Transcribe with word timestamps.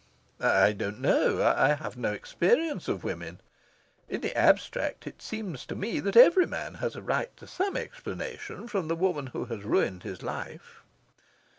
"I 0.39 0.71
don't 0.73 0.99
know. 0.99 1.43
I 1.43 1.73
have 1.75 1.95
no 1.95 2.11
experience 2.11 2.87
of 2.87 3.03
women. 3.03 3.39
In 4.09 4.21
the 4.21 4.35
abstract, 4.35 5.05
it 5.05 5.21
seems 5.21 5.63
to 5.67 5.75
me 5.75 5.99
that 5.99 6.17
every 6.17 6.47
man 6.47 6.73
has 6.81 6.95
a 6.95 7.03
right 7.03 7.37
to 7.37 7.45
some 7.45 7.77
explanation 7.77 8.67
from 8.67 8.87
the 8.87 8.95
woman 8.95 9.27
who 9.27 9.45
has 9.45 9.63
ruined 9.63 10.01
his 10.01 10.23
life." 10.23 10.81